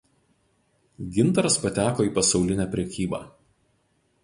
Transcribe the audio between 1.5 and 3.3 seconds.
pateko į pasaulinę prekybą.